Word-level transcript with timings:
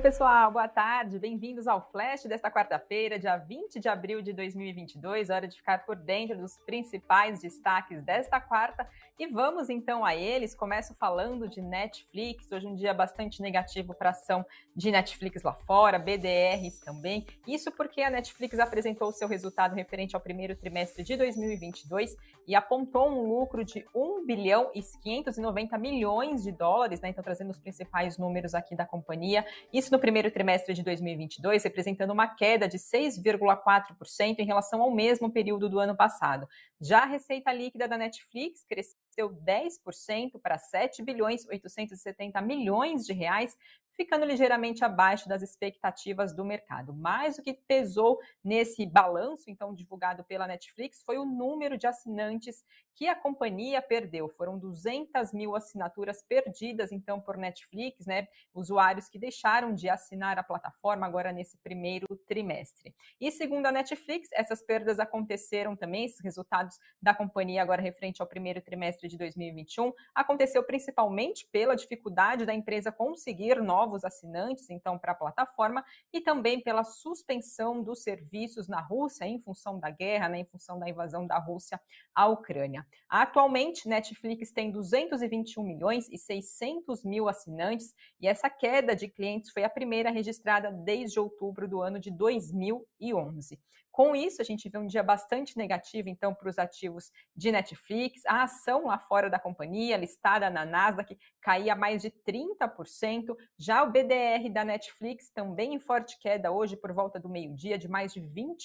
Oi, 0.00 0.02
pessoal, 0.02 0.50
boa 0.50 0.66
tarde. 0.66 1.18
Bem-vindos 1.18 1.68
ao 1.68 1.90
Flash 1.90 2.22
desta 2.22 2.50
quarta-feira, 2.50 3.18
dia 3.18 3.36
20 3.36 3.78
de 3.78 3.86
abril 3.86 4.22
de 4.22 4.32
2022. 4.32 5.28
Hora 5.28 5.46
de 5.46 5.58
ficar 5.58 5.84
por 5.84 5.94
dentro 5.94 6.38
dos 6.38 6.56
principais 6.64 7.42
destaques 7.42 8.02
desta 8.02 8.40
quarta. 8.40 8.88
E 9.18 9.26
vamos 9.26 9.68
então 9.68 10.02
a 10.02 10.16
eles. 10.16 10.54
Começo 10.54 10.94
falando 10.94 11.46
de 11.46 11.60
Netflix. 11.60 12.50
Hoje 12.50 12.66
um 12.66 12.74
dia 12.74 12.94
bastante 12.94 13.42
negativo 13.42 13.92
para 13.92 14.08
a 14.08 14.12
ação 14.12 14.42
de 14.74 14.90
Netflix 14.90 15.42
lá 15.42 15.52
fora, 15.52 15.98
BDRs 15.98 16.80
também. 16.80 17.26
Isso 17.46 17.70
porque 17.70 18.00
a 18.00 18.08
Netflix 18.08 18.58
apresentou 18.58 19.12
seu 19.12 19.28
resultado 19.28 19.74
referente 19.74 20.16
ao 20.16 20.22
primeiro 20.22 20.56
trimestre 20.56 21.04
de 21.04 21.14
2022 21.14 22.16
e 22.48 22.54
apontou 22.54 23.10
um 23.10 23.28
lucro 23.28 23.62
de 23.62 23.86
1 23.94 24.24
bilhão 24.24 24.70
e 24.74 24.80
590 24.80 25.76
milhões 25.76 26.42
de 26.42 26.52
dólares, 26.52 27.02
né? 27.02 27.10
Então 27.10 27.22
trazendo 27.22 27.50
os 27.50 27.60
principais 27.60 28.16
números 28.16 28.54
aqui 28.54 28.74
da 28.74 28.86
companhia. 28.86 29.44
Isso 29.70 29.89
no 29.90 29.98
primeiro 29.98 30.30
trimestre 30.30 30.74
de 30.74 30.82
2022, 30.82 31.64
representando 31.64 32.12
uma 32.12 32.26
queda 32.26 32.68
de 32.68 32.78
6,4% 32.78 34.38
em 34.38 34.44
relação 34.44 34.82
ao 34.82 34.90
mesmo 34.90 35.30
período 35.30 35.68
do 35.68 35.78
ano 35.78 35.96
passado. 35.96 36.48
Já 36.80 37.00
a 37.00 37.06
receita 37.06 37.52
líquida 37.52 37.86
da 37.86 37.98
Netflix 37.98 38.64
cresceu 38.64 39.30
10% 39.30 40.40
para 40.42 40.58
7 40.58 41.02
bilhões 41.02 41.46
870 41.46 42.40
milhões 42.40 43.04
de 43.04 43.12
reais, 43.12 43.56
ficando 44.00 44.24
ligeiramente 44.24 44.82
abaixo 44.82 45.28
das 45.28 45.42
expectativas 45.42 46.34
do 46.34 46.42
mercado. 46.42 46.94
Mas 46.94 47.36
o 47.36 47.42
que 47.42 47.52
pesou 47.52 48.18
nesse 48.42 48.86
balanço, 48.86 49.50
então, 49.50 49.74
divulgado 49.74 50.24
pela 50.24 50.46
Netflix, 50.46 51.02
foi 51.02 51.18
o 51.18 51.26
número 51.26 51.76
de 51.76 51.86
assinantes 51.86 52.64
que 52.94 53.06
a 53.08 53.14
companhia 53.14 53.82
perdeu. 53.82 54.28
Foram 54.28 54.58
200 54.58 55.32
mil 55.34 55.54
assinaturas 55.54 56.22
perdidas, 56.22 56.92
então, 56.92 57.20
por 57.20 57.36
Netflix, 57.36 58.06
né? 58.06 58.26
Usuários 58.54 59.08
que 59.08 59.18
deixaram 59.18 59.74
de 59.74 59.88
assinar 59.88 60.38
a 60.38 60.42
plataforma 60.42 61.06
agora 61.06 61.30
nesse 61.30 61.58
primeiro 61.58 62.06
trimestre. 62.26 62.94
E 63.20 63.30
segundo 63.30 63.66
a 63.66 63.72
Netflix, 63.72 64.30
essas 64.32 64.62
perdas 64.62 64.98
aconteceram 64.98 65.76
também, 65.76 66.06
esses 66.06 66.20
resultados 66.22 66.78
da 67.02 67.12
companhia 67.14 67.62
agora 67.62 67.82
referente 67.82 68.22
ao 68.22 68.28
primeiro 68.28 68.62
trimestre 68.62 69.08
de 69.08 69.18
2021, 69.18 69.92
aconteceu 70.14 70.62
principalmente 70.62 71.46
pela 71.52 71.74
dificuldade 71.74 72.46
da 72.46 72.54
empresa 72.54 72.90
conseguir 72.92 73.60
novos 73.62 73.89
novos 73.90 74.04
assinantes, 74.04 74.70
então, 74.70 74.96
para 74.96 75.12
a 75.12 75.14
plataforma, 75.14 75.84
e 76.12 76.20
também 76.20 76.60
pela 76.60 76.84
suspensão 76.84 77.82
dos 77.82 78.02
serviços 78.02 78.68
na 78.68 78.80
Rússia 78.80 79.24
em 79.24 79.40
função 79.40 79.80
da 79.80 79.90
guerra, 79.90 80.28
né, 80.28 80.38
em 80.38 80.44
função 80.44 80.78
da 80.78 80.88
invasão 80.88 81.26
da 81.26 81.38
Rússia 81.38 81.80
à 82.14 82.26
Ucrânia. 82.28 82.86
Atualmente, 83.08 83.88
Netflix 83.88 84.52
tem 84.52 84.70
221 84.70 85.64
milhões 85.64 86.08
e 86.08 86.16
600 86.16 87.04
mil 87.04 87.28
assinantes, 87.28 87.92
e 88.20 88.28
essa 88.28 88.48
queda 88.48 88.94
de 88.94 89.08
clientes 89.08 89.50
foi 89.50 89.64
a 89.64 89.70
primeira 89.70 90.10
registrada 90.10 90.70
desde 90.70 91.18
outubro 91.18 91.68
do 91.68 91.82
ano 91.82 91.98
de 91.98 92.10
2011. 92.10 93.58
Com 94.00 94.16
isso, 94.16 94.40
a 94.40 94.44
gente 94.46 94.66
vê 94.66 94.78
um 94.78 94.86
dia 94.86 95.02
bastante 95.02 95.58
negativo, 95.58 96.08
então, 96.08 96.34
para 96.34 96.48
os 96.48 96.58
ativos 96.58 97.12
de 97.36 97.52
Netflix. 97.52 98.22
A 98.24 98.44
ação 98.44 98.86
lá 98.86 98.98
fora 98.98 99.28
da 99.28 99.38
companhia, 99.38 99.98
listada 99.98 100.48
na 100.48 100.64
Nasdaq, 100.64 101.18
caía 101.38 101.76
mais 101.76 102.00
de 102.00 102.10
30%. 102.10 103.36
Já 103.58 103.82
o 103.82 103.90
BDR 103.90 104.48
da 104.50 104.64
Netflix, 104.64 105.28
também 105.28 105.74
em 105.74 105.78
forte 105.78 106.18
queda 106.18 106.50
hoje, 106.50 106.78
por 106.78 106.94
volta 106.94 107.20
do 107.20 107.28
meio-dia, 107.28 107.76
de 107.76 107.88
mais 107.88 108.14
de 108.14 108.22
24%. 108.22 108.64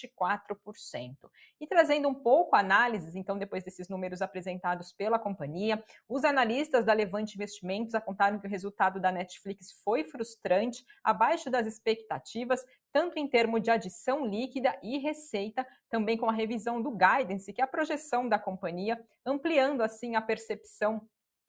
E 1.59 1.67
trazendo 1.67 2.07
um 2.07 2.15
pouco 2.15 2.55
análises, 2.55 3.13
então, 3.13 3.37
depois 3.37 3.61
desses 3.61 3.89
números 3.89 4.21
apresentados 4.21 4.93
pela 4.93 5.19
companhia, 5.19 5.83
os 6.07 6.23
analistas 6.23 6.85
da 6.85 6.93
Levante 6.93 7.35
Investimentos 7.35 7.93
apontaram 7.93 8.39
que 8.39 8.47
o 8.47 8.49
resultado 8.49 9.01
da 9.01 9.11
Netflix 9.11 9.73
foi 9.83 10.05
frustrante, 10.05 10.85
abaixo 11.03 11.49
das 11.49 11.67
expectativas, 11.67 12.63
tanto 12.95 13.19
em 13.19 13.27
termos 13.27 13.61
de 13.61 13.69
adição 13.69 14.25
líquida 14.25 14.79
e 14.81 14.97
receita, 14.97 15.67
também 15.89 16.15
com 16.15 16.29
a 16.29 16.31
revisão 16.31 16.81
do 16.81 16.91
guidance, 16.91 17.51
que 17.51 17.59
é 17.59 17.63
a 17.65 17.67
projeção 17.67 18.29
da 18.29 18.39
companhia, 18.39 19.05
ampliando 19.25 19.81
assim 19.81 20.15
a 20.15 20.21
percepção 20.21 21.05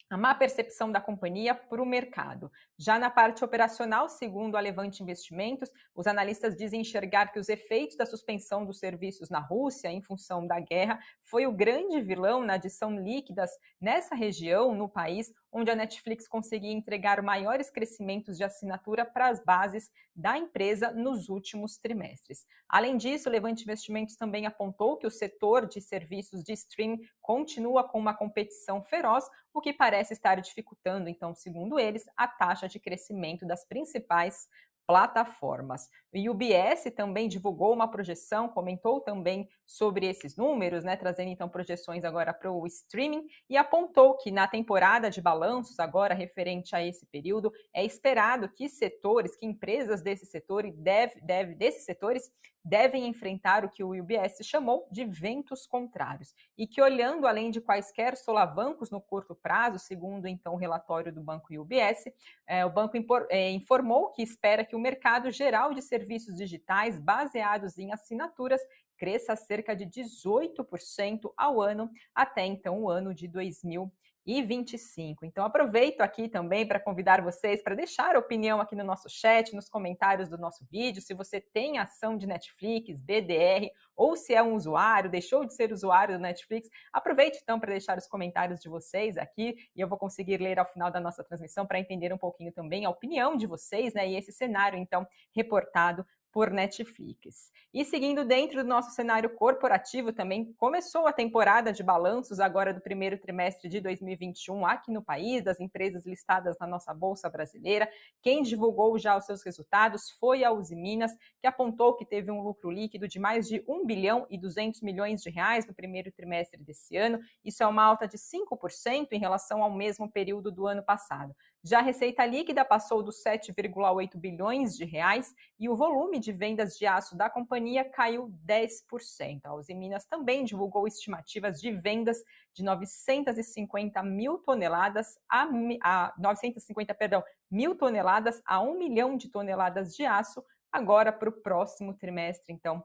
a 0.08 0.16
má 0.16 0.34
percepção 0.34 0.90
da 0.92 1.00
companhia 1.00 1.54
para 1.54 1.82
o 1.82 1.86
mercado. 1.86 2.50
Já 2.78 2.98
na 2.98 3.10
parte 3.10 3.44
operacional, 3.44 4.08
segundo 4.08 4.56
a 4.56 4.60
Levante 4.60 5.02
Investimentos, 5.02 5.70
os 5.94 6.06
analistas 6.06 6.56
dizem 6.56 6.80
enxergar 6.80 7.32
que 7.32 7.38
os 7.38 7.48
efeitos 7.48 7.96
da 7.96 8.06
suspensão 8.06 8.64
dos 8.64 8.78
serviços 8.78 9.28
na 9.28 9.40
Rússia 9.40 9.88
em 9.90 10.02
função 10.02 10.46
da 10.46 10.60
guerra 10.60 10.98
foi 11.22 11.46
o 11.46 11.52
grande 11.52 12.00
vilão 12.00 12.44
na 12.44 12.54
adição 12.54 12.96
líquidas 12.96 13.50
nessa 13.80 14.14
região, 14.14 14.74
no 14.74 14.88
país, 14.88 15.32
onde 15.50 15.70
a 15.70 15.74
Netflix 15.74 16.28
conseguia 16.28 16.72
entregar 16.72 17.22
maiores 17.22 17.70
crescimentos 17.70 18.36
de 18.36 18.44
assinatura 18.44 19.04
para 19.04 19.28
as 19.28 19.42
bases 19.42 19.90
da 20.14 20.36
empresa 20.38 20.92
nos 20.92 21.28
últimos 21.28 21.78
trimestres. 21.78 22.46
Além 22.68 22.96
disso, 22.96 23.28
o 23.28 23.32
Levante 23.32 23.64
Investimentos 23.64 24.16
também 24.16 24.46
apontou 24.46 24.96
que 24.96 25.06
o 25.06 25.10
setor 25.10 25.66
de 25.66 25.80
serviços 25.80 26.42
de 26.42 26.52
streaming 26.52 27.00
continua 27.20 27.84
com 27.84 27.98
uma 27.98 28.14
competição 28.14 28.82
feroz, 28.82 29.28
o 29.56 29.60
que 29.60 29.72
parece 29.72 30.12
estar 30.12 30.38
dificultando, 30.40 31.08
então, 31.08 31.34
segundo 31.34 31.78
eles, 31.78 32.04
a 32.14 32.28
taxa 32.28 32.68
de 32.68 32.78
crescimento 32.78 33.46
das 33.46 33.64
principais 33.64 34.46
plataformas. 34.86 35.88
O 36.14 36.30
UBS 36.30 36.84
também 36.94 37.26
divulgou 37.26 37.72
uma 37.72 37.90
projeção, 37.90 38.48
comentou 38.48 39.00
também 39.00 39.48
sobre 39.64 40.06
esses 40.06 40.36
números, 40.36 40.84
né, 40.84 40.94
trazendo 40.94 41.30
então 41.30 41.48
projeções 41.48 42.04
agora 42.04 42.32
para 42.32 42.52
o 42.52 42.66
streaming 42.66 43.26
e 43.50 43.56
apontou 43.56 44.16
que 44.16 44.30
na 44.30 44.46
temporada 44.46 45.10
de 45.10 45.20
balanços 45.20 45.80
agora 45.80 46.14
referente 46.14 46.76
a 46.76 46.86
esse 46.86 47.06
período 47.06 47.50
é 47.74 47.84
esperado 47.84 48.48
que 48.48 48.68
setores, 48.68 49.34
que 49.34 49.46
empresas 49.46 50.02
desse 50.02 50.26
setor 50.26 50.70
deve, 50.70 51.20
deve 51.22 51.54
desses 51.54 51.84
setores 51.84 52.30
devem 52.66 53.06
enfrentar 53.06 53.64
o 53.64 53.68
que 53.68 53.84
o 53.84 53.96
UBS 53.96 54.38
chamou 54.42 54.88
de 54.90 55.04
ventos 55.04 55.66
contrários 55.66 56.34
e 56.58 56.66
que 56.66 56.82
olhando 56.82 57.24
além 57.24 57.48
de 57.48 57.60
quaisquer 57.60 58.16
solavancos 58.16 58.90
no 58.90 59.00
curto 59.00 59.36
prazo, 59.36 59.78
segundo 59.78 60.26
então 60.26 60.54
o 60.54 60.58
relatório 60.58 61.12
do 61.12 61.22
banco 61.22 61.54
UBS, 61.54 62.04
é, 62.44 62.66
o 62.66 62.70
banco 62.70 62.96
é, 63.30 63.52
informou 63.52 64.10
que 64.10 64.20
espera 64.20 64.64
que 64.64 64.74
o 64.74 64.80
mercado 64.80 65.30
geral 65.30 65.72
de 65.72 65.80
serviços 65.80 66.34
digitais 66.36 66.98
baseados 66.98 67.78
em 67.78 67.92
assinaturas 67.92 68.60
cresça 68.98 69.36
cerca 69.36 69.76
de 69.76 69.86
18% 69.86 71.32
ao 71.36 71.62
ano 71.62 71.88
até 72.12 72.44
então 72.44 72.82
o 72.82 72.90
ano 72.90 73.14
de 73.14 73.28
2020 73.28 74.15
e 74.26 74.42
25. 74.42 75.24
Então 75.24 75.44
aproveito 75.44 76.00
aqui 76.00 76.28
também 76.28 76.66
para 76.66 76.80
convidar 76.80 77.22
vocês 77.22 77.62
para 77.62 77.74
deixar 77.74 78.16
opinião 78.16 78.60
aqui 78.60 78.74
no 78.74 78.82
nosso 78.82 79.08
chat, 79.08 79.54
nos 79.54 79.68
comentários 79.68 80.28
do 80.28 80.36
nosso 80.36 80.66
vídeo, 80.70 81.00
se 81.00 81.14
você 81.14 81.40
tem 81.40 81.78
ação 81.78 82.16
de 82.16 82.26
Netflix, 82.26 83.00
BDR, 83.00 83.70
ou 83.94 84.16
se 84.16 84.34
é 84.34 84.42
um 84.42 84.54
usuário, 84.54 85.08
deixou 85.08 85.44
de 85.44 85.54
ser 85.54 85.72
usuário 85.72 86.16
do 86.16 86.20
Netflix, 86.20 86.68
aproveite 86.92 87.38
então 87.42 87.60
para 87.60 87.70
deixar 87.70 87.96
os 87.96 88.06
comentários 88.06 88.60
de 88.60 88.68
vocês 88.68 89.16
aqui 89.16 89.56
e 89.74 89.80
eu 89.80 89.88
vou 89.88 89.96
conseguir 89.96 90.38
ler 90.38 90.58
ao 90.58 90.66
final 90.66 90.90
da 90.90 91.00
nossa 91.00 91.22
transmissão 91.22 91.66
para 91.66 91.78
entender 91.78 92.12
um 92.12 92.18
pouquinho 92.18 92.52
também 92.52 92.84
a 92.84 92.90
opinião 92.90 93.36
de 93.36 93.46
vocês, 93.46 93.94
né, 93.94 94.08
e 94.08 94.16
esse 94.16 94.32
cenário 94.32 94.78
então 94.78 95.06
reportado 95.34 96.04
por 96.36 96.50
Netflix. 96.50 97.50
E 97.72 97.82
seguindo 97.82 98.22
dentro 98.22 98.62
do 98.62 98.68
nosso 98.68 98.90
cenário 98.90 99.30
corporativo 99.30 100.12
também, 100.12 100.52
começou 100.58 101.06
a 101.06 101.12
temporada 101.12 101.72
de 101.72 101.82
balanços 101.82 102.40
agora 102.40 102.74
do 102.74 102.80
primeiro 102.82 103.16
trimestre 103.16 103.70
de 103.70 103.80
2021 103.80 104.66
aqui 104.66 104.92
no 104.92 105.02
país, 105.02 105.42
das 105.42 105.58
empresas 105.60 106.04
listadas 106.04 106.54
na 106.60 106.66
nossa 106.66 106.92
Bolsa 106.92 107.30
Brasileira. 107.30 107.88
Quem 108.20 108.42
divulgou 108.42 108.98
já 108.98 109.16
os 109.16 109.24
seus 109.24 109.42
resultados 109.42 110.10
foi 110.20 110.44
a 110.44 110.52
Uzi 110.52 110.76
Minas, 110.76 111.16
que 111.40 111.46
apontou 111.46 111.96
que 111.96 112.04
teve 112.04 112.30
um 112.30 112.42
lucro 112.42 112.70
líquido 112.70 113.08
de 113.08 113.18
mais 113.18 113.48
de 113.48 113.64
1 113.66 113.86
bilhão 113.86 114.26
e 114.28 114.36
200 114.36 114.82
milhões 114.82 115.22
de 115.22 115.30
reais 115.30 115.66
no 115.66 115.72
primeiro 115.72 116.12
trimestre 116.12 116.62
desse 116.62 116.98
ano. 116.98 117.18
Isso 117.42 117.62
é 117.62 117.66
uma 117.66 117.82
alta 117.82 118.06
de 118.06 118.18
5% 118.18 119.08
em 119.10 119.18
relação 119.18 119.62
ao 119.62 119.72
mesmo 119.72 120.06
período 120.12 120.52
do 120.52 120.66
ano 120.66 120.82
passado. 120.82 121.34
Já 121.64 121.80
a 121.80 121.82
receita 121.82 122.24
líquida 122.24 122.64
passou 122.64 123.02
dos 123.02 123.22
7,8 123.22 124.16
bilhões 124.16 124.76
de 124.76 124.84
reais 124.84 125.34
e 125.58 125.68
o 125.68 125.74
volume 125.74 126.20
de 126.20 126.32
vendas 126.32 126.76
de 126.76 126.86
aço 126.86 127.16
da 127.16 127.28
companhia 127.28 127.84
caiu 127.84 128.32
10%. 128.46 129.40
A 129.44 129.54
Uzi 129.54 129.74
Minas 129.74 130.06
também 130.06 130.44
divulgou 130.44 130.86
estimativas 130.86 131.60
de 131.60 131.72
vendas 131.72 132.18
de 132.54 132.62
950 132.62 134.02
mil 134.04 134.38
toneladas 134.38 135.18
a, 135.28 135.48
a 135.82 136.14
950, 136.18 136.94
perdão, 136.94 137.24
mil 137.50 137.74
toneladas 137.74 138.40
a 138.46 138.60
1 138.60 138.78
milhão 138.78 139.16
de 139.16 139.28
toneladas 139.28 139.94
de 139.94 140.04
aço 140.04 140.44
agora 140.70 141.12
para 141.12 141.28
o 141.28 141.32
próximo 141.32 141.94
trimestre, 141.94 142.52
então 142.52 142.84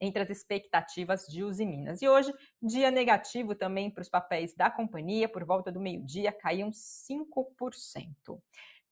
entre 0.00 0.22
as 0.22 0.30
expectativas 0.30 1.26
de 1.26 1.42
Uzi 1.42 1.64
Minas. 1.64 2.02
E 2.02 2.08
hoje, 2.08 2.32
dia 2.62 2.90
negativo 2.90 3.54
também 3.54 3.90
para 3.90 4.02
os 4.02 4.08
papéis 4.08 4.54
da 4.54 4.70
companhia, 4.70 5.28
por 5.28 5.44
volta 5.44 5.72
do 5.72 5.80
meio-dia, 5.80 6.32
caíam 6.32 6.70
5%. 6.70 8.40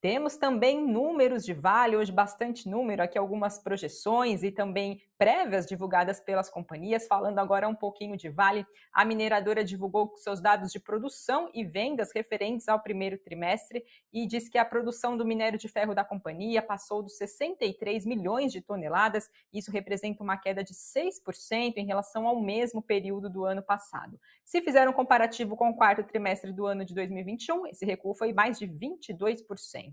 Temos 0.02 0.37
também 0.37 0.84
números 0.84 1.44
de 1.44 1.54
Vale, 1.54 1.96
hoje 1.96 2.10
bastante 2.10 2.69
número, 2.69 3.04
aqui 3.04 3.16
algumas 3.16 3.60
projeções 3.60 4.43
e 4.43 4.50
também 4.50 5.00
prévias 5.16 5.64
divulgadas 5.64 6.19
pelas 6.19 6.50
companhias. 6.50 7.06
Falando 7.06 7.38
agora 7.38 7.69
um 7.69 7.75
pouquinho 7.76 8.16
de 8.16 8.28
Vale, 8.28 8.66
a 8.93 9.04
mineradora 9.04 9.64
divulgou 9.64 10.12
seus 10.16 10.40
dados 10.40 10.72
de 10.72 10.81
produção 10.81 11.49
e 11.54 11.64
vendas 11.64 12.10
referentes 12.12 12.69
ao 12.69 12.81
primeiro 12.81 13.16
trimestre 13.16 13.84
e 14.12 14.26
diz 14.26 14.49
que 14.49 14.58
a 14.58 14.64
produção 14.64 15.16
do 15.16 15.25
minério 15.25 15.56
de 15.56 15.69
ferro 15.69 15.94
da 15.94 16.05
companhia 16.05 16.60
passou 16.60 17.00
dos 17.00 17.16
63 17.16 18.05
milhões 18.05 18.50
de 18.50 18.60
toneladas. 18.60 19.31
Isso 19.52 19.70
representa 19.70 20.20
uma 20.20 20.37
queda 20.37 20.64
de 20.64 20.75
6% 20.75 21.75
em 21.76 21.87
relação 21.87 22.26
ao 22.26 22.43
mesmo 22.43 22.82
período 22.82 23.31
do 23.31 23.44
ano 23.44 23.62
passado. 23.62 24.19
Se 24.44 24.60
fizer 24.60 24.88
um 24.88 24.93
comparativo 24.93 25.55
com 25.55 25.70
o 25.70 25.76
quarto 25.76 26.02
trimestre 26.02 26.52
do 26.52 26.66
ano 26.66 26.84
de 26.84 26.93
2021, 26.93 27.69
esse 27.69 27.87
recuo 27.87 28.16
foi 28.16 28.32
mais 28.32 28.58
de 28.58 28.66
22%. 28.66 29.91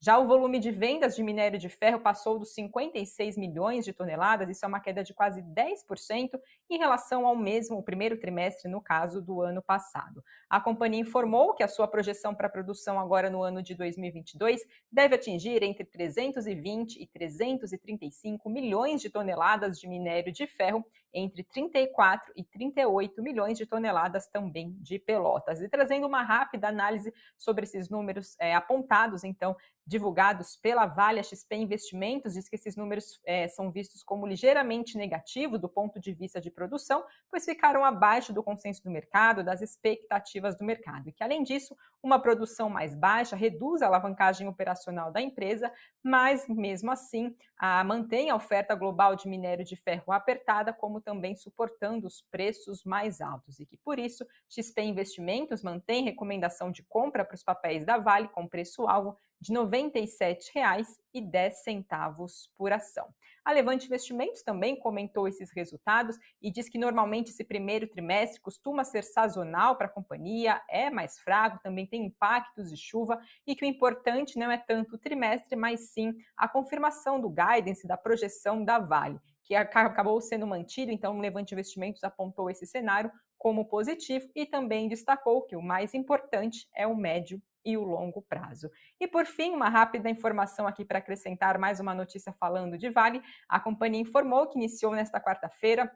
Já 0.00 0.18
o 0.18 0.26
volume 0.26 0.58
de 0.58 0.70
vendas 0.70 1.14
de 1.14 1.22
minério 1.22 1.58
de 1.58 1.68
ferro 1.68 2.00
passou 2.00 2.38
dos 2.38 2.54
56 2.54 3.36
milhões 3.36 3.84
de 3.84 3.92
toneladas, 3.92 4.48
isso 4.48 4.64
é 4.64 4.68
uma 4.68 4.80
queda 4.80 5.04
de 5.04 5.12
quase 5.12 5.42
10% 5.42 6.40
em 6.70 6.78
relação 6.78 7.26
ao 7.26 7.36
mesmo 7.36 7.82
primeiro 7.82 8.18
trimestre, 8.18 8.70
no 8.70 8.80
caso 8.80 9.20
do 9.20 9.42
ano 9.42 9.62
passado. 9.62 10.24
A 10.48 10.60
companhia 10.60 11.00
informou 11.00 11.54
que 11.54 11.62
a 11.62 11.68
sua 11.68 11.86
projeção 11.86 12.34
para 12.34 12.46
a 12.46 12.50
produção 12.50 12.98
agora 12.98 13.28
no 13.28 13.42
ano 13.42 13.62
de 13.62 13.74
2022 13.74 14.62
deve 14.90 15.14
atingir 15.14 15.62
entre 15.62 15.84
320 15.84 16.96
e 16.96 17.06
335 17.06 18.48
milhões 18.48 19.00
de 19.00 19.10
toneladas 19.10 19.78
de 19.78 19.86
minério 19.86 20.32
de 20.32 20.46
ferro, 20.46 20.84
entre 21.12 21.42
34 21.44 22.32
e 22.36 22.44
38 22.44 23.22
milhões 23.22 23.58
de 23.58 23.66
toneladas 23.66 24.28
também 24.28 24.76
de 24.80 24.98
pelotas. 24.98 25.60
E 25.60 25.68
trazendo 25.68 26.06
uma 26.06 26.22
rápida 26.22 26.68
análise 26.68 27.12
sobre 27.36 27.64
esses 27.64 27.88
números 27.88 28.36
é, 28.38 28.54
apontados, 28.54 29.24
então, 29.40 29.56
divulgados 29.86 30.54
pela 30.54 30.84
Vale 30.84 31.22
XP 31.22 31.56
Investimentos, 31.56 32.34
diz 32.34 32.46
que 32.46 32.56
esses 32.56 32.76
números 32.76 33.18
é, 33.24 33.48
são 33.48 33.72
vistos 33.72 34.02
como 34.02 34.26
ligeiramente 34.26 34.98
negativos 34.98 35.58
do 35.58 35.68
ponto 35.68 35.98
de 35.98 36.12
vista 36.12 36.40
de 36.40 36.50
produção, 36.50 37.02
pois 37.30 37.46
ficaram 37.46 37.82
abaixo 37.82 38.32
do 38.32 38.42
consenso 38.42 38.84
do 38.84 38.90
mercado, 38.90 39.42
das 39.42 39.62
expectativas 39.62 40.56
do 40.56 40.64
mercado, 40.64 41.08
e 41.08 41.12
que, 41.12 41.24
além 41.24 41.42
disso, 41.42 41.74
uma 42.02 42.20
produção 42.20 42.68
mais 42.68 42.94
baixa 42.94 43.34
reduz 43.34 43.80
a 43.80 43.86
alavancagem 43.86 44.46
operacional 44.46 45.10
da 45.10 45.22
empresa, 45.22 45.72
mas, 46.02 46.46
mesmo 46.46 46.90
assim, 46.90 47.34
a, 47.56 47.82
mantém 47.82 48.30
a 48.30 48.36
oferta 48.36 48.74
global 48.74 49.16
de 49.16 49.26
minério 49.26 49.64
de 49.64 49.74
ferro 49.74 50.12
apertada, 50.12 50.72
como 50.72 51.00
também 51.00 51.34
suportando 51.34 52.06
os 52.06 52.22
preços 52.30 52.84
mais 52.84 53.20
altos, 53.20 53.58
e 53.58 53.66
que, 53.66 53.78
por 53.78 53.98
isso, 53.98 54.24
XP 54.48 54.82
Investimentos 54.82 55.62
mantém 55.62 56.04
recomendação 56.04 56.70
de 56.70 56.82
compra 56.82 57.24
para 57.24 57.34
os 57.34 57.42
papéis 57.42 57.84
da 57.84 57.96
Vale 57.96 58.28
com 58.28 58.46
preço-alvo 58.46 59.16
de 59.40 59.52
R$ 59.52 59.60
97,10 59.60 62.48
por 62.56 62.72
ação. 62.72 63.12
A 63.44 63.52
Levante 63.52 63.86
Investimentos 63.86 64.42
também 64.42 64.76
comentou 64.76 65.26
esses 65.26 65.50
resultados 65.50 66.18
e 66.42 66.50
diz 66.50 66.68
que 66.68 66.76
normalmente 66.76 67.30
esse 67.30 67.42
primeiro 67.42 67.88
trimestre 67.88 68.38
costuma 68.40 68.84
ser 68.84 69.02
sazonal 69.02 69.76
para 69.76 69.86
a 69.86 69.90
companhia, 69.90 70.60
é 70.68 70.90
mais 70.90 71.18
fraco, 71.18 71.58
também 71.62 71.86
tem 71.86 72.04
impactos 72.04 72.68
de 72.68 72.76
chuva 72.76 73.18
e 73.46 73.56
que 73.56 73.64
o 73.64 73.68
importante 73.68 74.38
não 74.38 74.50
é 74.50 74.58
tanto 74.58 74.96
o 74.96 74.98
trimestre, 74.98 75.56
mas 75.56 75.88
sim 75.90 76.14
a 76.36 76.46
confirmação 76.46 77.18
do 77.20 77.30
guidance, 77.30 77.86
da 77.86 77.96
projeção 77.96 78.62
da 78.64 78.78
Vale 78.78 79.18
que 79.50 79.56
acabou 79.56 80.20
sendo 80.20 80.46
mantido, 80.46 80.92
então 80.92 81.18
o 81.18 81.20
Levante 81.20 81.54
Investimentos 81.54 82.04
apontou 82.04 82.48
esse 82.48 82.64
cenário 82.64 83.10
como 83.40 83.64
positivo 83.64 84.28
e 84.36 84.44
também 84.44 84.86
destacou 84.86 85.40
que 85.40 85.56
o 85.56 85.62
mais 85.62 85.94
importante 85.94 86.68
é 86.76 86.86
o 86.86 86.94
médio 86.94 87.42
e 87.64 87.74
o 87.74 87.82
longo 87.82 88.20
prazo. 88.20 88.70
E 89.00 89.08
por 89.08 89.24
fim, 89.24 89.52
uma 89.52 89.70
rápida 89.70 90.10
informação 90.10 90.66
aqui 90.66 90.84
para 90.84 90.98
acrescentar 90.98 91.58
mais 91.58 91.80
uma 91.80 91.94
notícia 91.94 92.34
falando 92.34 92.76
de 92.76 92.90
Vale. 92.90 93.22
A 93.48 93.58
companhia 93.58 94.02
informou 94.02 94.46
que 94.46 94.58
iniciou 94.58 94.92
nesta 94.92 95.18
quarta-feira 95.18 95.90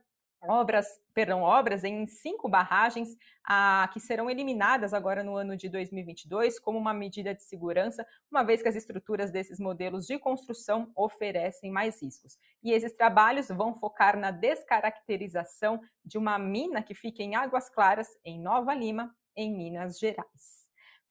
obras, 0.49 0.87
perdão, 1.13 1.43
obras 1.43 1.85
em 1.85 2.07
cinco 2.07 2.49
barragens 2.49 3.17
a, 3.45 3.89
que 3.93 4.01
serão 4.01 4.31
eliminadas 4.31 4.95
agora 4.95 5.23
no 5.23 5.37
ano 5.37 5.57
de 5.57 5.69
2022 5.69 6.59
como 6.59 6.79
uma 6.79 6.95
medida 6.95 7.35
de 7.35 7.43
segurança, 7.43 8.07
uma 8.31 8.43
vez 8.43 8.63
que 8.63 8.69
as 8.69 8.77
estruturas 8.77 9.31
desses 9.31 9.59
modelos 9.59 10.07
de 10.07 10.19
construção 10.19 10.91
oferecem 10.97 11.71
mais 11.71 12.03
riscos. 12.03 12.39
E 12.63 12.73
esses 12.73 12.93
trabalhos 12.93 13.49
vão 13.49 13.75
focar 13.75 14.19
na 14.19 14.31
descaracterização 14.31 15.81
de 16.05 16.19
uma 16.19 16.39
mina 16.39 16.83
que 16.83 16.95
fica 16.95 17.23
em 17.23 17.35
Águas 17.35 17.69
Claras, 17.69 18.09
em 18.25 18.41
Nova 18.41 18.75
Lima, 18.75 19.15
em 19.37 19.55
Minas 19.55 19.99
Gerais. 19.99 20.64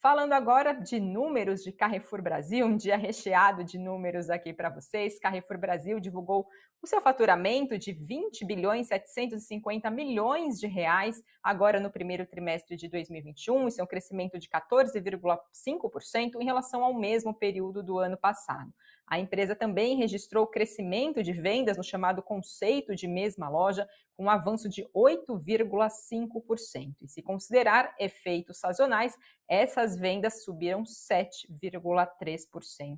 Falando 0.04 0.34
agora 0.34 0.74
de 0.74 1.00
números 1.00 1.64
de 1.64 1.72
Carrefour 1.72 2.22
Brasil, 2.22 2.66
um 2.66 2.76
dia 2.76 2.98
recheado 2.98 3.64
de 3.64 3.78
números 3.78 4.30
aqui 4.30 4.52
para 4.52 4.70
vocês. 4.70 5.18
Carrefour 5.18 5.58
Brasil 5.58 5.98
divulgou 5.98 6.46
o 6.82 6.86
seu 6.86 7.00
faturamento 7.00 7.80
de 7.80 7.94
20 7.94 8.44
bilhões 8.44 8.88
750 8.88 9.90
milhões 9.90 10.60
de 10.60 10.68
reais 10.68 11.24
agora 11.42 11.80
no 11.80 11.90
primeiro 11.90 12.26
trimestre 12.26 12.76
de 12.76 12.90
2021, 12.90 13.70
isso 13.70 13.80
é 13.80 13.84
um 13.86 13.88
crescimento 13.88 14.38
de 14.38 14.50
14,5% 14.50 16.32
em 16.42 16.44
relação 16.44 16.84
ao 16.84 16.94
mesmo 16.94 17.34
período 17.34 17.82
do 17.82 17.98
ano 17.98 18.18
passado. 18.18 18.74
A 19.14 19.20
empresa 19.20 19.56
também 19.56 19.96
registrou 19.96 20.48
crescimento 20.48 21.22
de 21.22 21.34
vendas 21.34 21.78
no 21.78 21.84
chamado 21.84 22.24
conceito 22.24 22.96
de 22.96 23.08
mesma 23.08 23.48
loja, 23.48 23.88
com 24.18 24.24
um 24.24 24.30
avanço 24.30 24.68
de 24.68 24.84
8,5%. 24.86 26.96
E 27.00 27.08
se 27.08 27.22
considerar 27.22 27.94
efeitos 28.00 28.58
sazonais, 28.58 29.16
essas 29.48 29.96
vendas 29.96 30.44
subiram 30.44 30.82
7,3% 30.82 32.98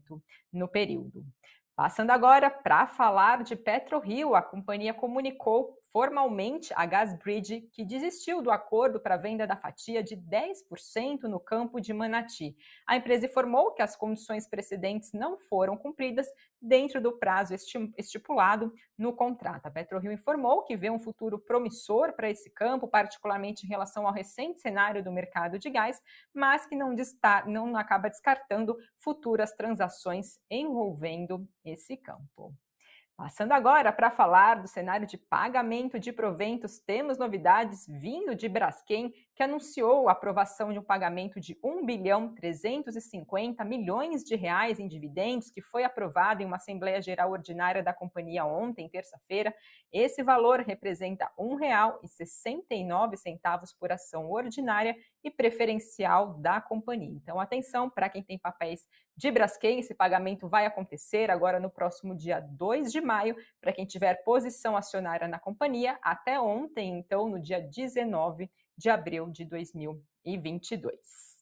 no 0.53 0.69
período. 0.69 1.25
Passando 1.75 2.11
agora 2.11 2.49
para 2.49 2.87
falar 2.87 3.43
de 3.43 3.57
PetroRio, 3.57 4.35
a 4.35 4.41
companhia 4.41 4.93
comunicou 4.93 5.77
formalmente 5.95 6.73
a 6.75 6.85
Gasbridge 6.85 7.69
que 7.71 7.85
desistiu 7.85 8.41
do 8.41 8.51
acordo 8.51 8.99
para 8.99 9.15
a 9.15 9.17
venda 9.17 9.47
da 9.47 9.55
fatia 9.55 10.03
de 10.03 10.17
10% 10.17 11.21
no 11.21 11.39
campo 11.39 11.79
de 11.79 11.93
Manati. 11.93 12.53
A 12.85 12.97
empresa 12.97 13.27
informou 13.27 13.71
que 13.71 13.81
as 13.81 13.95
condições 13.95 14.45
precedentes 14.45 15.13
não 15.13 15.39
foram 15.39 15.77
cumpridas 15.77 16.27
dentro 16.61 16.99
do 16.99 17.17
prazo 17.17 17.55
estipulado 17.97 18.73
no 18.97 19.15
contrato. 19.15 19.67
A 19.67 19.71
PetroRio 19.71 20.11
informou 20.11 20.65
que 20.65 20.75
vê 20.75 20.89
um 20.89 20.99
futuro 20.99 21.39
promissor 21.39 22.11
para 22.11 22.29
esse 22.29 22.49
campo, 22.49 22.89
particularmente 22.89 23.65
em 23.65 23.69
relação 23.69 24.05
ao 24.05 24.13
recente 24.13 24.59
cenário 24.59 25.01
do 25.01 25.13
mercado 25.13 25.57
de 25.57 25.69
gás, 25.69 26.01
mas 26.33 26.65
que 26.65 26.75
não, 26.75 26.93
não 27.47 27.77
acaba 27.77 28.09
descartando 28.09 28.75
futuras 28.97 29.53
transações 29.53 30.37
envolvendo 30.51 31.47
esse 31.63 31.95
campo. 31.95 32.53
Passando 33.17 33.53
agora 33.53 33.93
para 33.93 34.11
falar 34.11 34.61
do 34.61 34.67
cenário 34.67 35.07
de 35.07 35.17
pagamento 35.17 35.97
de 35.97 36.11
proventos, 36.11 36.79
temos 36.79 37.17
novidades 37.17 37.87
vindo 37.87 38.35
de 38.35 38.49
Braskem, 38.49 39.13
que 39.35 39.43
anunciou 39.43 40.07
a 40.07 40.13
aprovação 40.13 40.71
de 40.71 40.79
um 40.79 40.83
pagamento 40.83 41.41
de 41.41 41.59
1 41.61 41.85
bilhão 41.85 42.33
350 42.33 43.65
milhões 43.65 44.23
de 44.23 44.33
reais 44.33 44.79
em 44.79 44.87
dividendos, 44.87 45.51
que 45.51 45.61
foi 45.61 45.83
aprovado 45.83 46.41
em 46.41 46.45
uma 46.45 46.55
Assembleia 46.55 47.01
Geral 47.01 47.31
Ordinária 47.31 47.83
da 47.83 47.93
companhia 47.93 48.45
ontem, 48.45 48.87
terça-feira. 48.87 49.53
Esse 49.91 50.23
valor 50.23 50.61
representa 50.61 51.29
R$ 51.37 51.45
1,69 51.45 53.75
por 53.77 53.91
ação 53.91 54.31
ordinária 54.31 54.95
e 55.21 55.29
preferencial 55.29 56.35
da 56.35 56.61
companhia. 56.61 57.11
Então, 57.11 57.37
atenção 57.37 57.89
para 57.89 58.07
quem 58.07 58.23
tem 58.23 58.39
papéis 58.39 58.87
de 59.17 59.29
Braskem, 59.31 59.79
esse 59.79 59.93
pagamento 59.93 60.47
vai 60.47 60.65
acontecer 60.65 61.29
agora 61.29 61.59
no 61.59 61.69
próximo 61.69 62.15
dia 62.15 62.39
2 62.39 62.89
de 62.91 63.01
maio, 63.01 63.35
para 63.59 63.73
quem 63.73 63.85
tiver 63.85 64.23
posição 64.23 64.77
acionária 64.77 65.27
na 65.27 65.39
companhia, 65.39 65.99
até 66.01 66.39
ontem, 66.39 66.97
então, 66.97 67.27
no 67.27 67.41
dia 67.41 67.59
19 67.59 68.49
de 68.77 68.89
abril 68.89 69.27
de 69.31 69.45
2022. 69.45 71.34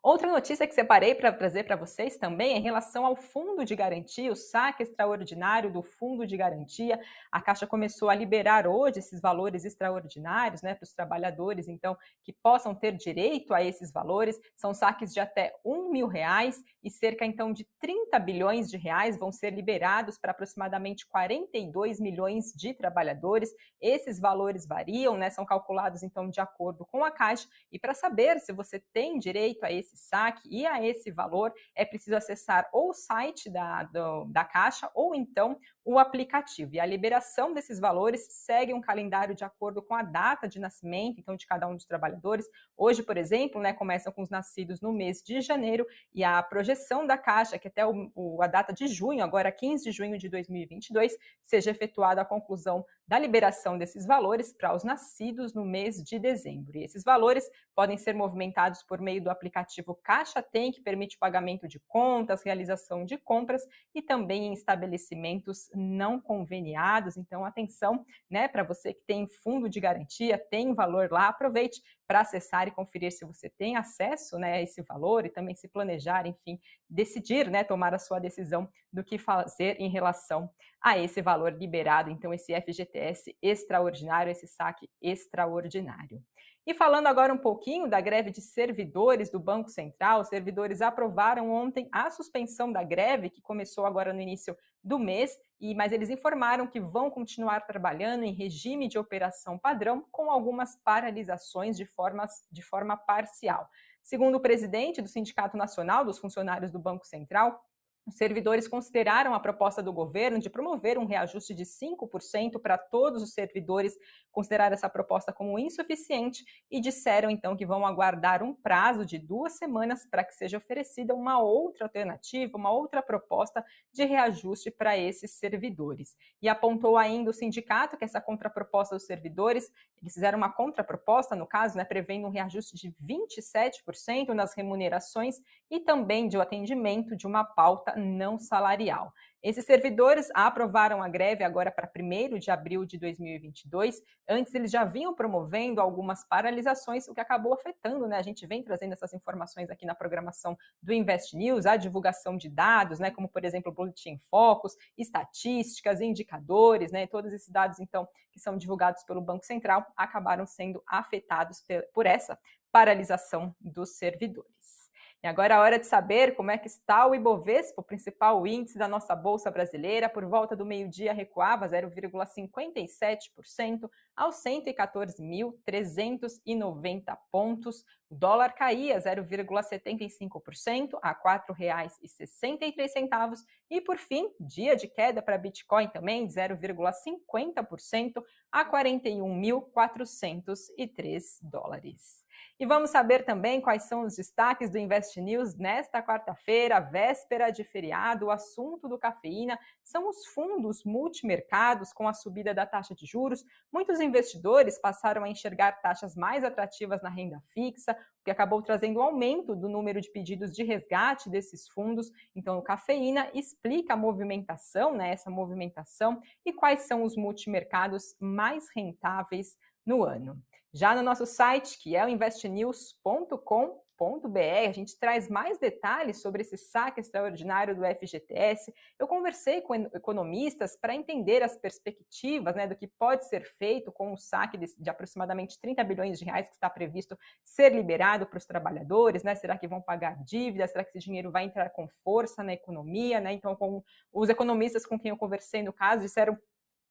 Outra 0.00 0.30
notícia 0.30 0.66
que 0.66 0.74
separei 0.74 1.12
para 1.12 1.32
trazer 1.32 1.64
para 1.64 1.74
vocês 1.74 2.16
também 2.16 2.54
é 2.54 2.58
em 2.58 2.62
relação 2.62 3.04
ao 3.04 3.16
fundo 3.16 3.64
de 3.64 3.74
garantia, 3.74 4.30
o 4.30 4.36
saque 4.36 4.84
extraordinário 4.84 5.72
do 5.72 5.82
fundo 5.82 6.24
de 6.24 6.36
garantia. 6.36 7.00
A 7.32 7.42
Caixa 7.42 7.66
começou 7.66 8.08
a 8.08 8.14
liberar 8.14 8.66
hoje 8.68 9.00
esses 9.00 9.20
valores 9.20 9.64
extraordinários 9.64 10.62
né, 10.62 10.74
para 10.74 10.84
os 10.84 10.94
trabalhadores, 10.94 11.66
então, 11.66 11.96
que 12.22 12.32
possam 12.32 12.76
ter 12.76 12.92
direito 12.92 13.52
a 13.52 13.62
esses 13.62 13.92
valores. 13.92 14.38
São 14.56 14.72
saques 14.72 15.12
de 15.12 15.18
até 15.18 15.52
um 15.64 15.90
mil 15.90 16.06
reais 16.06 16.62
e 16.82 16.90
cerca 16.90 17.24
então 17.26 17.52
de 17.52 17.66
30 17.80 18.18
bilhões 18.20 18.70
de 18.70 18.76
reais 18.76 19.18
vão 19.18 19.32
ser 19.32 19.50
liberados 19.50 20.16
para 20.16 20.30
aproximadamente 20.30 21.06
42 21.08 21.98
milhões 21.98 22.52
de 22.52 22.72
trabalhadores. 22.72 23.50
Esses 23.80 24.20
valores 24.20 24.64
variam, 24.64 25.16
né, 25.16 25.28
são 25.28 25.44
calculados 25.44 26.04
então 26.04 26.30
de 26.30 26.40
acordo 26.40 26.86
com 26.86 27.04
a 27.04 27.10
Caixa. 27.10 27.48
E 27.72 27.80
para 27.80 27.94
saber 27.94 28.38
se 28.38 28.52
você 28.52 28.78
tem 28.92 29.18
direito 29.18 29.64
a 29.64 29.72
esse 29.72 29.87
esse 29.88 29.96
saque 29.96 30.48
e 30.50 30.66
a 30.66 30.84
esse 30.84 31.10
valor, 31.10 31.52
é 31.74 31.84
preciso 31.84 32.16
acessar 32.16 32.68
ou 32.72 32.90
o 32.90 32.94
site 32.94 33.50
da, 33.50 33.84
do, 33.84 34.24
da 34.26 34.44
Caixa 34.44 34.90
ou 34.94 35.14
então 35.14 35.58
o 35.84 35.98
aplicativo. 35.98 36.74
E 36.74 36.80
a 36.80 36.84
liberação 36.84 37.54
desses 37.54 37.80
valores 37.80 38.26
segue 38.30 38.74
um 38.74 38.80
calendário 38.80 39.34
de 39.34 39.42
acordo 39.42 39.82
com 39.82 39.94
a 39.94 40.02
data 40.02 40.46
de 40.46 40.60
nascimento, 40.60 41.18
então, 41.18 41.34
de 41.34 41.46
cada 41.46 41.66
um 41.66 41.74
dos 41.74 41.86
trabalhadores. 41.86 42.46
Hoje, 42.76 43.02
por 43.02 43.16
exemplo, 43.16 43.60
né, 43.60 43.72
começam 43.72 44.12
com 44.12 44.22
os 44.22 44.28
nascidos 44.28 44.80
no 44.80 44.92
mês 44.92 45.22
de 45.22 45.40
janeiro 45.40 45.86
e 46.14 46.22
a 46.22 46.42
projeção 46.42 47.06
da 47.06 47.16
Caixa, 47.16 47.58
que 47.58 47.68
até 47.68 47.86
o, 47.86 48.10
o, 48.14 48.42
a 48.42 48.46
data 48.46 48.72
de 48.72 48.86
junho, 48.86 49.24
agora 49.24 49.50
15 49.50 49.84
de 49.84 49.92
junho 49.92 50.18
de 50.18 50.28
2022, 50.28 51.16
seja 51.42 51.70
efetuada 51.70 52.20
a 52.20 52.24
conclusão 52.24 52.84
da 53.08 53.18
liberação 53.18 53.78
desses 53.78 54.06
valores 54.06 54.52
para 54.52 54.74
os 54.74 54.84
nascidos 54.84 55.54
no 55.54 55.64
mês 55.64 55.96
de 56.02 56.18
dezembro. 56.18 56.76
E 56.76 56.84
esses 56.84 57.02
valores 57.02 57.48
podem 57.74 57.96
ser 57.96 58.14
movimentados 58.14 58.82
por 58.82 59.00
meio 59.00 59.24
do 59.24 59.30
aplicativo 59.30 59.98
Caixa 60.04 60.42
Tem, 60.42 60.70
que 60.70 60.82
permite 60.82 61.16
o 61.16 61.18
pagamento 61.18 61.66
de 61.66 61.80
contas, 61.88 62.42
realização 62.42 63.06
de 63.06 63.16
compras 63.16 63.62
e 63.94 64.02
também 64.02 64.48
em 64.48 64.52
estabelecimentos 64.52 65.70
não 65.74 66.20
conveniados. 66.20 67.16
Então, 67.16 67.46
atenção, 67.46 68.04
né, 68.30 68.46
para 68.46 68.62
você 68.62 68.92
que 68.92 69.02
tem 69.06 69.26
fundo 69.26 69.70
de 69.70 69.80
garantia, 69.80 70.36
tem 70.50 70.74
valor 70.74 71.08
lá, 71.10 71.28
aproveite 71.28 71.80
para 72.08 72.20
acessar 72.20 72.66
e 72.66 72.70
conferir 72.70 73.12
se 73.12 73.26
você 73.26 73.50
tem 73.50 73.76
acesso 73.76 74.38
né, 74.38 74.54
a 74.54 74.62
esse 74.62 74.80
valor 74.80 75.26
e 75.26 75.28
também 75.28 75.54
se 75.54 75.68
planejar, 75.68 76.26
enfim, 76.26 76.58
decidir, 76.88 77.50
né, 77.50 77.62
tomar 77.62 77.94
a 77.94 77.98
sua 77.98 78.18
decisão 78.18 78.66
do 78.90 79.04
que 79.04 79.18
fazer 79.18 79.76
em 79.78 79.90
relação 79.90 80.50
a 80.80 80.96
esse 80.98 81.20
valor 81.20 81.52
liberado, 81.52 82.10
então 82.10 82.32
esse 82.32 82.54
FGTS 82.54 83.36
extraordinário, 83.42 84.32
esse 84.32 84.46
saque 84.46 84.88
extraordinário. 85.02 86.24
E 86.68 86.74
falando 86.74 87.06
agora 87.06 87.32
um 87.32 87.38
pouquinho 87.38 87.88
da 87.88 87.98
greve 87.98 88.30
de 88.30 88.42
servidores 88.42 89.30
do 89.30 89.40
Banco 89.40 89.70
Central, 89.70 90.20
os 90.20 90.28
servidores 90.28 90.82
aprovaram 90.82 91.50
ontem 91.50 91.88
a 91.90 92.10
suspensão 92.10 92.70
da 92.70 92.84
greve, 92.84 93.30
que 93.30 93.40
começou 93.40 93.86
agora 93.86 94.12
no 94.12 94.20
início 94.20 94.54
do 94.84 94.98
mês, 94.98 95.34
e 95.58 95.74
mas 95.74 95.92
eles 95.92 96.10
informaram 96.10 96.66
que 96.66 96.78
vão 96.78 97.10
continuar 97.10 97.66
trabalhando 97.66 98.24
em 98.24 98.34
regime 98.34 98.86
de 98.86 98.98
operação 98.98 99.58
padrão, 99.58 100.04
com 100.12 100.30
algumas 100.30 100.76
paralisações 100.76 101.74
de, 101.74 101.86
formas, 101.86 102.46
de 102.52 102.60
forma 102.60 102.98
parcial. 102.98 103.66
Segundo 104.02 104.34
o 104.34 104.40
presidente 104.40 105.00
do 105.00 105.08
Sindicato 105.08 105.56
Nacional 105.56 106.04
dos 106.04 106.18
Funcionários 106.18 106.70
do 106.70 106.78
Banco 106.78 107.06
Central, 107.06 107.64
os 108.08 108.14
servidores 108.14 108.66
consideraram 108.66 109.34
a 109.34 109.40
proposta 109.40 109.82
do 109.82 109.92
governo 109.92 110.38
de 110.38 110.48
promover 110.48 110.98
um 110.98 111.04
reajuste 111.04 111.54
de 111.54 111.64
5% 111.64 112.58
para 112.58 112.78
todos 112.78 113.22
os 113.22 113.34
servidores, 113.34 113.94
considerar 114.32 114.72
essa 114.72 114.88
proposta 114.88 115.30
como 115.30 115.58
insuficiente 115.58 116.42
e 116.70 116.80
disseram 116.80 117.28
então 117.28 117.54
que 117.54 117.66
vão 117.66 117.86
aguardar 117.86 118.42
um 118.42 118.54
prazo 118.54 119.04
de 119.04 119.18
duas 119.18 119.58
semanas 119.58 120.06
para 120.06 120.24
que 120.24 120.34
seja 120.34 120.56
oferecida 120.56 121.14
uma 121.14 121.38
outra 121.38 121.84
alternativa, 121.84 122.56
uma 122.56 122.70
outra 122.70 123.02
proposta 123.02 123.62
de 123.92 124.04
reajuste 124.04 124.70
para 124.70 124.96
esses 124.96 125.32
servidores. 125.32 126.16
E 126.40 126.48
apontou 126.48 126.96
ainda 126.96 127.30
o 127.30 127.34
sindicato 127.34 127.98
que 127.98 128.04
essa 128.04 128.22
contraproposta 128.22 128.94
dos 128.94 129.04
servidores, 129.04 129.70
eles 130.00 130.14
fizeram 130.14 130.38
uma 130.38 130.50
contraproposta, 130.50 131.36
no 131.36 131.46
caso, 131.46 131.76
né, 131.76 131.84
prevendo 131.84 132.26
um 132.26 132.30
reajuste 132.30 132.74
de 132.74 132.90
27% 133.02 134.28
nas 134.28 134.54
remunerações 134.54 135.36
e 135.70 135.78
também 135.80 136.26
de 136.26 136.36
o 136.36 136.40
um 136.40 136.42
atendimento 136.42 137.14
de 137.14 137.26
uma 137.26 137.44
pauta 137.44 137.97
não 137.98 138.38
salarial. 138.38 139.12
Esses 139.40 139.64
servidores 139.64 140.28
aprovaram 140.34 141.00
a 141.00 141.08
greve 141.08 141.44
agora 141.44 141.70
para 141.70 141.88
1 141.88 142.38
de 142.38 142.50
abril 142.50 142.84
de 142.84 142.98
2022. 142.98 144.02
Antes, 144.28 144.52
eles 144.52 144.68
já 144.68 144.84
vinham 144.84 145.14
promovendo 145.14 145.80
algumas 145.80 146.24
paralisações, 146.24 147.06
o 147.06 147.14
que 147.14 147.20
acabou 147.20 147.54
afetando, 147.54 148.08
né? 148.08 148.16
A 148.16 148.22
gente 148.22 148.44
vem 148.46 148.64
trazendo 148.64 148.94
essas 148.94 149.14
informações 149.14 149.70
aqui 149.70 149.86
na 149.86 149.94
programação 149.94 150.58
do 150.82 150.92
Invest 150.92 151.36
News, 151.36 151.66
a 151.66 151.76
divulgação 151.76 152.36
de 152.36 152.48
dados, 152.48 152.98
né? 152.98 153.12
Como, 153.12 153.28
por 153.28 153.44
exemplo, 153.44 153.70
o 153.70 153.74
Boletim 153.74 154.18
Focus, 154.28 154.76
estatísticas, 154.96 156.00
indicadores, 156.00 156.90
né? 156.90 157.06
Todos 157.06 157.32
esses 157.32 157.48
dados, 157.48 157.78
então, 157.78 158.08
que 158.32 158.40
são 158.40 158.56
divulgados 158.56 159.04
pelo 159.04 159.20
Banco 159.20 159.46
Central, 159.46 159.86
acabaram 159.96 160.46
sendo 160.46 160.82
afetados 160.84 161.62
por 161.94 162.06
essa 162.06 162.36
paralisação 162.72 163.54
dos 163.60 163.96
servidores. 163.96 164.87
E 165.20 165.26
agora 165.26 165.54
é 165.54 165.58
hora 165.58 165.80
de 165.80 165.86
saber 165.86 166.36
como 166.36 166.52
é 166.52 166.58
que 166.58 166.68
está 166.68 167.04
o 167.04 167.12
Ibovespa, 167.12 167.80
o 167.80 167.84
principal 167.84 168.46
índice 168.46 168.78
da 168.78 168.86
nossa 168.86 169.16
Bolsa 169.16 169.50
Brasileira. 169.50 170.08
Por 170.08 170.24
volta 170.24 170.54
do 170.54 170.64
meio-dia, 170.64 171.12
recuava 171.12 171.68
0,57% 171.68 173.90
aos 174.14 174.36
114.390 174.36 177.18
pontos. 177.32 177.84
O 178.08 178.14
dólar 178.14 178.54
caía 178.54 179.00
0,75% 179.00 180.96
a 181.02 181.10
R$ 181.10 181.16
4,63. 181.50 183.44
E, 183.68 183.80
por 183.80 183.98
fim, 183.98 184.32
dia 184.38 184.76
de 184.76 184.86
queda 184.86 185.20
para 185.20 185.36
Bitcoin 185.36 185.88
também, 185.88 186.28
de 186.28 186.34
0,50% 186.34 188.22
a 188.52 188.64
41.403 188.64 191.38
dólares. 191.42 192.24
E 192.58 192.66
vamos 192.66 192.90
saber 192.90 193.24
também 193.24 193.60
quais 193.60 193.84
são 193.84 194.02
os 194.02 194.16
destaques 194.16 194.70
do 194.70 194.78
Invest 194.78 195.20
News 195.20 195.54
nesta 195.56 196.02
quarta-feira, 196.02 196.80
véspera 196.80 197.50
de 197.50 197.64
feriado. 197.64 198.26
O 198.26 198.30
assunto 198.30 198.88
do 198.88 198.98
cafeína 198.98 199.58
são 199.82 200.08
os 200.08 200.26
fundos 200.26 200.82
multimercados 200.84 201.92
com 201.92 202.08
a 202.08 202.12
subida 202.12 202.52
da 202.52 202.66
taxa 202.66 202.94
de 202.94 203.06
juros. 203.06 203.44
Muitos 203.72 204.00
investidores 204.00 204.78
passaram 204.78 205.24
a 205.24 205.28
enxergar 205.28 205.80
taxas 205.80 206.14
mais 206.14 206.44
atrativas 206.44 207.02
na 207.02 207.08
renda 207.08 207.40
fixa, 207.52 207.92
o 207.92 208.24
que 208.24 208.30
acabou 208.30 208.62
trazendo 208.62 208.98
um 208.98 209.02
aumento 209.02 209.54
do 209.54 209.68
número 209.68 210.00
de 210.00 210.10
pedidos 210.10 210.52
de 210.52 210.62
resgate 210.62 211.30
desses 211.30 211.68
fundos. 211.68 212.10
Então, 212.34 212.58
o 212.58 212.62
cafeína 212.62 213.30
explica 213.32 213.94
a 213.94 213.96
movimentação, 213.96 214.92
né, 214.94 215.12
essa 215.12 215.30
movimentação 215.30 216.20
e 216.44 216.52
quais 216.52 216.82
são 216.82 217.02
os 217.02 217.16
multimercados 217.16 218.14
mais 218.20 218.68
rentáveis 218.74 219.56
no 219.84 220.04
ano. 220.04 220.40
Já 220.72 220.94
no 220.94 221.02
nosso 221.02 221.24
site, 221.24 221.78
que 221.78 221.96
é 221.96 222.04
o 222.04 222.08
investnews.com.br, 222.08 224.68
a 224.68 224.72
gente 224.72 224.98
traz 224.98 225.28
mais 225.28 225.58
detalhes 225.58 226.20
sobre 226.20 226.42
esse 226.42 226.58
saque 226.58 227.00
extraordinário 227.00 227.74
do 227.74 227.82
FGTS. 227.84 228.72
Eu 228.98 229.08
conversei 229.08 229.62
com 229.62 229.74
economistas 229.74 230.76
para 230.76 230.94
entender 230.94 231.42
as 231.42 231.56
perspectivas 231.56 232.54
né, 232.54 232.66
do 232.66 232.76
que 232.76 232.86
pode 232.86 233.26
ser 233.26 233.44
feito 233.44 233.90
com 233.90 234.12
o 234.12 234.18
saque 234.18 234.58
de, 234.58 234.90
aproximadamente 234.90 235.58
30 235.58 235.82
bilhões 235.84 236.18
de 236.18 236.26
reais 236.26 236.48
que 236.48 236.54
está 236.54 236.68
previsto 236.68 237.18
ser 237.42 237.72
liberado 237.72 238.26
para 238.26 238.36
os 238.36 238.44
trabalhadores. 238.44 239.22
Né? 239.22 239.34
Será 239.34 239.56
que 239.56 239.66
vão 239.66 239.80
pagar 239.80 240.22
dívidas? 240.22 240.70
Será 240.70 240.84
que 240.84 240.90
esse 240.90 240.98
dinheiro 240.98 241.30
vai 241.30 241.44
entrar 241.44 241.70
com 241.70 241.88
força 242.04 242.42
na 242.42 242.52
economia? 242.52 243.20
Né? 243.20 243.32
Então, 243.32 243.56
com 243.56 243.82
os 244.12 244.28
economistas 244.28 244.84
com 244.84 244.98
quem 244.98 245.08
eu 245.08 245.16
conversei 245.16 245.62
no 245.62 245.72
caso 245.72 246.02
disseram 246.02 246.38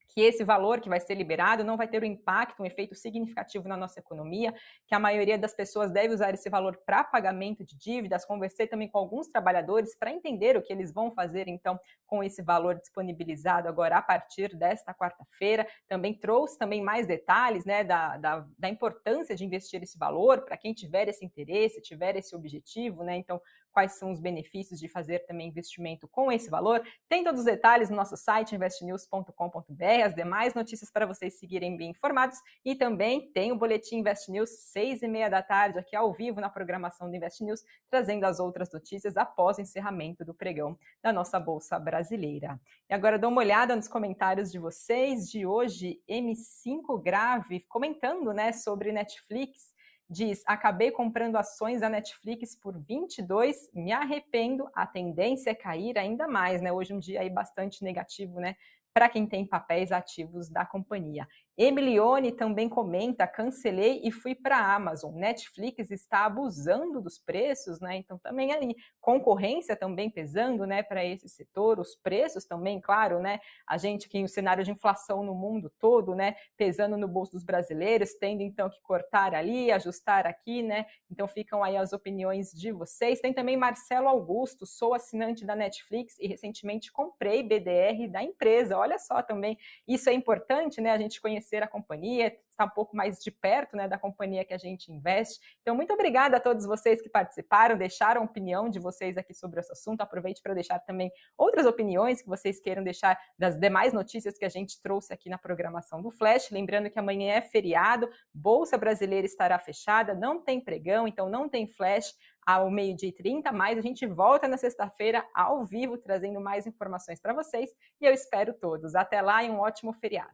que 0.08 0.22
esse 0.22 0.44
valor 0.44 0.80
que 0.80 0.90
vai 0.90 1.00
ser 1.00 1.16
liberado 1.16 1.64
não 1.64 1.78
vai 1.78 1.88
ter 1.88 2.02
um 2.02 2.06
impacto, 2.06 2.62
um 2.62 2.66
efeito 2.66 2.96
significativo 2.96 3.68
na 3.68 3.78
nossa 3.78 4.00
economia, 4.00 4.54
que 4.86 4.96
a 4.96 5.00
maioria 5.00 5.38
das 5.38 5.54
pessoas 5.54 5.92
deve 5.92 6.14
usar 6.14 6.34
esse 6.34 6.50
valor 6.50 6.78
para 6.86 7.04
pagamento 7.04 7.64
de 7.66 7.78
dívidas. 7.78 8.26
Conversei 8.26 8.68
também 8.68 8.88
com 8.88 8.98
alguns 8.98 9.28
trabalhadores 9.28 9.96
para 9.96 10.12
entender 10.12 10.58
o 10.58 10.62
que 10.62 10.72
eles 10.72 10.94
vão 10.94 11.12
fazer, 11.12 11.48
então, 11.48 11.80
com 12.06 12.24
esse 12.24 12.42
valor 12.42 12.76
disponibilizado 12.76 13.68
agora 13.68 13.98
a 13.98 14.02
partir 14.02 14.56
desta 14.56 14.94
quarta-feira. 14.94 15.68
Também 15.88 16.14
trouxe 16.14 16.58
também 16.58 16.82
mais 16.82 17.06
detalhes 17.06 17.66
né, 17.66 17.84
da, 17.84 18.18
da, 18.18 18.46
da 18.58 18.70
importância 18.70 19.36
de 19.36 19.46
investir 19.46 19.82
esse 19.84 19.98
valor 19.98 20.42
para 20.42 20.58
quem 20.58 20.74
tiver 20.74 21.08
esse 21.08 21.26
interesse, 21.26 21.82
tiver 21.82 22.16
esse 22.16 22.36
objetivo, 22.36 23.04
né? 23.04 23.18
Então, 23.18 23.42
quais 23.78 23.92
são 23.92 24.10
os 24.10 24.20
benefícios 24.20 24.80
de 24.80 24.88
fazer 24.88 25.20
também 25.28 25.50
investimento 25.50 26.08
com 26.08 26.32
esse 26.32 26.50
valor. 26.50 26.82
Tem 27.08 27.24
todos 27.24 27.42
os 27.42 27.46
detalhes 27.46 27.92
no 27.92 27.96
nosso 27.96 28.18
site 28.18 28.56
investnews.com.br, 28.56 30.04
as 30.04 30.16
demais 30.16 30.56
notícias 30.56 30.90
para 30.90 31.06
vocês 31.06 31.38
seguirem 31.38 31.78
bem 31.78 31.92
informados 31.92 32.40
e 32.66 32.74
também 32.74 33.32
tem 33.32 33.52
o 33.52 33.56
boletim 33.56 33.98
Invest 33.98 34.32
News 34.32 34.50
seis 34.72 35.04
e 35.04 35.08
meia 35.08 35.30
da 35.30 35.44
tarde 35.44 35.78
aqui 35.78 35.96
ao 35.96 36.12
vivo 36.12 36.42
na 36.42 36.50
programação 36.50 37.08
do 37.08 37.16
Invest 37.16 37.44
News, 37.44 37.62
trazendo 37.88 38.24
as 38.24 38.40
outras 38.40 38.74
notícias 38.74 39.16
após 39.16 39.60
o 39.60 39.62
encerramento 39.62 40.26
do 40.26 40.34
pregão 40.34 40.76
da 41.04 41.14
nossa 41.14 41.40
bolsa 41.40 41.78
brasileira. 41.78 42.60
E 42.90 42.96
agora 42.96 43.20
dá 43.20 43.28
uma 43.28 43.42
olhada 43.42 43.76
nos 43.76 43.88
comentários 43.88 44.52
de 44.52 44.58
vocês 44.58 45.30
de 45.30 45.46
hoje, 45.46 46.02
M5 46.10 47.00
Grave 47.00 47.64
comentando, 47.70 48.34
né, 48.34 48.52
sobre 48.54 48.92
Netflix 48.92 49.77
diz: 50.10 50.44
acabei 50.46 50.92
comprando 50.92 51.36
ações 51.36 51.82
da 51.82 51.90
Netflix 51.90 52.56
por 52.56 52.78
22, 52.80 53.70
me 53.74 53.92
arrependo, 53.92 54.70
a 54.74 54.86
tendência 54.86 55.52
é 55.52 55.56
cair 55.56 55.98
ainda 55.98 56.28
mais, 56.28 56.62
né? 56.62 56.72
Hoje 56.72 56.94
um 56.94 57.00
dia 57.00 57.22
aí 57.22 57.30
bastante 57.30 57.84
negativo, 57.84 58.40
né? 58.40 58.56
Para 58.94 59.10
quem 59.10 59.28
tem 59.28 59.46
papéis 59.46 59.92
ativos 59.92 60.50
da 60.50 60.66
companhia. 60.66 61.28
Emilione 61.58 62.32
também 62.32 62.70
comenta: 62.70 63.26
cancelei 63.26 64.00
e 64.04 64.12
fui 64.12 64.36
para 64.36 64.76
Amazon. 64.76 65.16
Netflix 65.16 65.90
está 65.90 66.26
abusando 66.26 67.02
dos 67.02 67.18
preços, 67.18 67.80
né? 67.80 67.98
Então 67.98 68.20
também 68.20 68.54
ali 68.54 68.76
concorrência 69.02 69.76
também 69.76 70.10
pesando, 70.10 70.68
né, 70.68 70.84
para 70.84 71.04
esse 71.04 71.28
setor, 71.28 71.80
os 71.80 71.96
preços 71.96 72.46
também, 72.46 72.80
claro, 72.80 73.20
né? 73.20 73.40
A 73.66 73.78
gente 73.78 74.08
que 74.08 74.24
o 74.24 74.28
cenário 74.28 74.64
de 74.64 74.72
inflação 74.72 75.24
no 75.24 75.34
mundo 75.34 75.72
todo, 75.80 76.14
né, 76.14 76.36
pesando 76.56 76.98
no 76.98 77.08
bolso 77.08 77.32
dos 77.32 77.44
brasileiros, 77.44 78.14
tendo 78.16 78.42
então 78.44 78.70
que 78.70 78.82
cortar 78.82 79.34
ali, 79.34 79.72
ajustar 79.72 80.28
aqui, 80.28 80.62
né? 80.62 80.86
Então 81.10 81.28
ficam 81.28 81.64
aí 81.64 81.78
as 81.78 81.94
opiniões 81.94 82.52
de 82.52 82.72
vocês. 82.72 83.20
Tem 83.20 83.34
também 83.34 83.58
Marcelo 83.58 84.08
Augusto, 84.08 84.66
sou 84.66 84.94
assinante 84.94 85.46
da 85.46 85.56
Netflix 85.56 86.18
e 86.20 86.28
recentemente 86.28 86.92
comprei 86.92 87.42
BDR 87.42 88.08
da 88.12 88.22
empresa. 88.22 88.78
Olha 88.78 89.00
só 89.00 89.24
também, 89.24 89.58
isso 89.88 90.10
é 90.10 90.14
importante, 90.14 90.82
né? 90.82 90.92
A 90.92 90.98
gente 90.98 91.20
conhecer 91.48 91.64
a 91.64 91.68
companhia, 91.68 92.36
estar 92.50 92.66
um 92.66 92.70
pouco 92.70 92.96
mais 92.96 93.20
de 93.20 93.32
perto, 93.32 93.76
né, 93.76 93.88
da 93.88 93.98
companhia 93.98 94.44
que 94.44 94.54
a 94.54 94.58
gente 94.58 94.92
investe. 94.92 95.40
Então, 95.62 95.76
muito 95.76 95.94
obrigada 95.94 96.38
a 96.38 96.40
todos 96.40 96.66
vocês 96.66 97.02
que 97.02 97.10
participaram, 97.10 97.78
deixaram 97.78 98.22
a 98.22 98.26
opinião 98.26 98.70
de 98.70 98.80
vocês 98.80 99.18
aqui 99.18 99.34
sobre 99.34 99.60
esse 99.60 99.72
assunto. 99.72 100.02
Aproveite 100.02 100.42
para 100.42 100.54
deixar 100.54 100.80
também 100.80 101.12
outras 101.38 101.66
opiniões 101.66 102.22
que 102.22 102.28
vocês 102.28 102.60
queiram 102.60 102.84
deixar 102.84 103.18
das 103.38 103.58
demais 103.58 103.94
notícias 103.94 104.38
que 104.38 104.46
a 104.46 104.50
gente 104.50 104.82
trouxe 104.82 105.14
aqui 105.14 105.30
na 105.30 105.38
programação 105.38 106.02
do 106.02 106.12
Flash. 106.12 106.52
Lembrando 106.52 106.90
que 106.90 107.00
amanhã 107.00 107.34
é 107.34 107.42
feriado, 107.42 108.10
Bolsa 108.34 108.78
Brasileira 108.78 109.26
estará 109.26 109.58
fechada, 109.58 110.14
não 110.14 110.42
tem 110.42 110.60
pregão, 110.60 111.08
então 111.08 111.30
não 111.30 111.48
tem 111.48 111.68
Flash 111.68 112.14
ao 112.46 112.72
meio-dia 112.72 113.10
e 113.10 113.12
30, 113.12 113.52
mas 113.52 113.78
a 113.78 113.82
gente 113.82 114.06
volta 114.06 114.48
na 114.48 114.56
sexta-feira 114.56 115.26
ao 115.34 115.66
vivo 115.66 115.98
trazendo 115.98 116.40
mais 116.40 116.66
informações 116.66 117.20
para 117.20 117.34
vocês 117.34 117.70
e 118.00 118.06
eu 118.06 118.14
espero 118.14 118.54
todos. 118.54 118.96
Até 118.96 119.22
lá 119.22 119.44
e 119.44 119.50
um 119.50 119.60
ótimo 119.60 119.92
feriado. 119.92 120.32